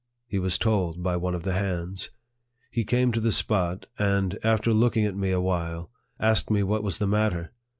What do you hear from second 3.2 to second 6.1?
spot, and, after looking at me awhile,